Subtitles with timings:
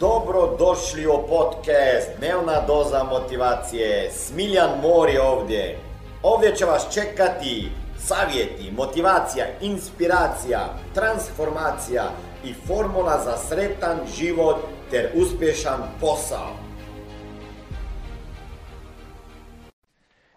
[0.00, 4.10] Dobro došli u podcast Dnevna doza motivacije.
[4.10, 5.78] Smiljan Mori ovdje.
[6.22, 7.68] Ovdje će vas čekati
[7.98, 12.10] savjeti, motivacija, inspiracija, transformacija
[12.44, 14.56] i formula za sretan život
[14.90, 16.50] ter uspješan posao.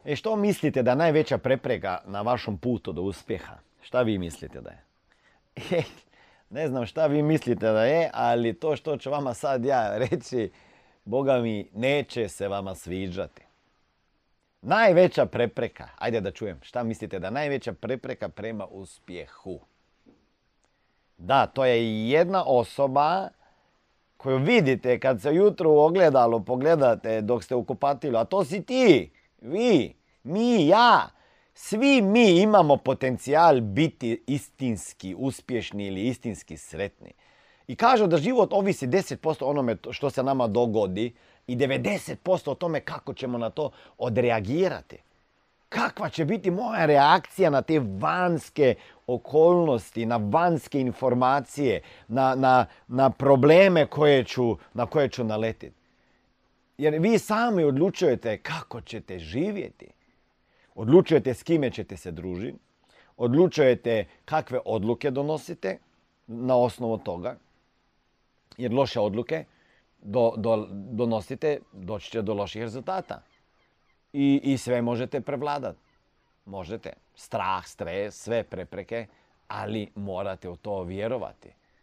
[0.06, 3.56] E što mislite da je najveća prepreka na vašom putu do uspjeha?
[3.82, 4.84] Šta vi mislite da je?
[6.50, 10.52] Ne znam šta vi mislite da je, ali to što ću vama sad ja reći,
[11.06, 13.42] Boga mi, neće se vama sviđati.
[14.62, 19.60] Najveća prepreka, ajde da čujem, šta mislite da najveća prepreka prema uspjehu?
[21.18, 23.30] Da, to je jedna osoba
[24.18, 28.64] koju vidite kad se jutro u ogledalo pogledate dok ste u kupatilu, a to si
[28.64, 31.10] ti, vi, mi, ja.
[31.60, 37.12] Svi mi imamo potencijal biti istinski uspješni ili istinski sretni.
[37.68, 41.14] I kažu da život ovisi 10% onome što se nama dogodi
[41.48, 44.98] i 90% o tome kako ćemo na to odreagirati.
[45.70, 48.76] Kakva će biti moja reakcija na te vanjske
[49.08, 55.76] okolnosti, na vanjske informacije, na, na, na probleme koje ću, na koje ću naletiti.
[56.78, 59.97] Jer vi sami odlučujete kako ćete živjeti.
[60.78, 62.58] Odlučujete s kime ćete se družiti,
[63.18, 65.78] odlučujete kakve odluke donosite
[66.28, 67.36] na osnovu toga,
[68.58, 69.46] jer loše odluke
[70.02, 73.22] do, do, donosite, doći će do loših rezultata.
[74.14, 75.80] I, I sve možete prevladati.
[76.46, 76.94] Možete.
[77.16, 79.06] Strah, stres, sve prepreke,
[79.48, 81.50] ali morate u to vjerovati.